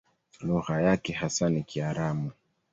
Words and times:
Lugha 0.41 0.81
yake 0.81 1.13
hasa 1.13 1.49
ni 1.49 1.63
Kiaramu. 1.63 2.31